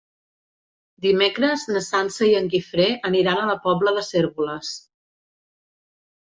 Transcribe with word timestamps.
Dimecres 1.05 1.65
na 1.75 1.83
Sança 1.87 2.29
i 2.29 2.33
en 2.39 2.47
Guifré 2.53 2.87
aniran 3.11 3.43
a 3.43 3.45
la 3.51 3.57
Pobla 3.67 3.95
de 3.99 4.05
Cérvoles. 4.09 4.73